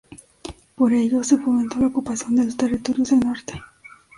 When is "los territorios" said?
2.45-3.11